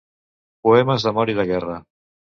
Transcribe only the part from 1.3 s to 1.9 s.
i de guerra.